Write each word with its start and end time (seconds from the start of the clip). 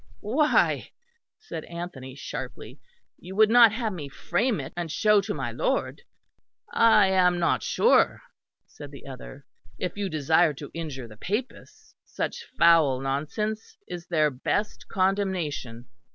"Why," 0.23 0.89
said 1.37 1.63
Anthony 1.65 2.15
sharply, 2.15 2.79
"you 3.19 3.35
would 3.35 3.51
not 3.51 3.71
have 3.71 3.93
me 3.93 4.09
frame 4.09 4.59
it, 4.59 4.73
and 4.75 4.91
show 4.91 5.21
to 5.21 5.31
my 5.35 5.51
lord." 5.51 6.01
"I 6.73 7.05
am 7.09 7.37
not 7.37 7.61
sure," 7.61 8.23
said 8.65 8.89
the 8.89 9.05
other, 9.05 9.45
"if 9.77 9.97
you 9.97 10.09
desire 10.09 10.55
to 10.55 10.71
injure 10.73 11.07
the 11.07 11.17
Papists. 11.17 11.93
Such 12.03 12.45
foul 12.57 12.99
nonsense 12.99 13.77
is 13.87 14.07
their 14.07 14.31
best 14.31 14.87
condemnation. 14.87 15.85